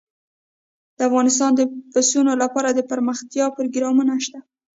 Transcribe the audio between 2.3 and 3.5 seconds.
لپاره دپرمختیا